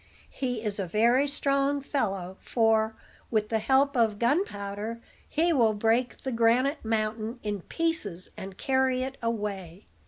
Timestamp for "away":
9.21-9.85